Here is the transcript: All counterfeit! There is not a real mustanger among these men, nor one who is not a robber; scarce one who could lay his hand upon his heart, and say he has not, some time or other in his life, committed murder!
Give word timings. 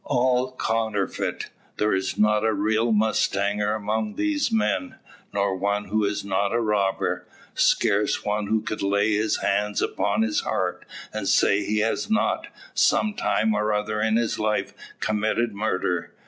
All 0.03 0.55
counterfeit! 0.57 1.51
There 1.77 1.93
is 1.93 2.17
not 2.17 2.43
a 2.43 2.55
real 2.55 2.91
mustanger 2.91 3.75
among 3.75 4.15
these 4.15 4.51
men, 4.51 4.95
nor 5.31 5.55
one 5.55 5.89
who 5.89 6.05
is 6.05 6.25
not 6.25 6.51
a 6.51 6.59
robber; 6.59 7.27
scarce 7.53 8.25
one 8.25 8.47
who 8.47 8.63
could 8.63 8.81
lay 8.81 9.13
his 9.13 9.41
hand 9.43 9.79
upon 9.79 10.23
his 10.23 10.39
heart, 10.39 10.85
and 11.13 11.27
say 11.27 11.63
he 11.63 11.81
has 11.81 12.09
not, 12.09 12.47
some 12.73 13.13
time 13.13 13.53
or 13.53 13.71
other 13.73 14.01
in 14.01 14.15
his 14.15 14.39
life, 14.39 14.73
committed 14.99 15.53
murder! 15.53 16.11